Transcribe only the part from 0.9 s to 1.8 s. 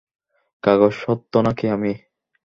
সত্য নাকি